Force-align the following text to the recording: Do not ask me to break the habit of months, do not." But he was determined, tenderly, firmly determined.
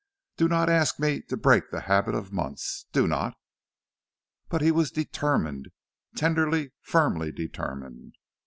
Do 0.35 0.47
not 0.47 0.67
ask 0.67 0.97
me 0.99 1.21
to 1.29 1.37
break 1.37 1.69
the 1.69 1.81
habit 1.81 2.15
of 2.15 2.33
months, 2.33 2.87
do 2.91 3.05
not." 3.05 3.37
But 4.49 4.63
he 4.63 4.71
was 4.71 4.89
determined, 4.89 5.67
tenderly, 6.15 6.71
firmly 6.81 7.31
determined. 7.31 8.15